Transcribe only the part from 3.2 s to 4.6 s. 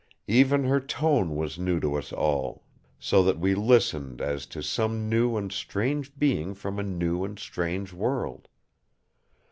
that we listened as to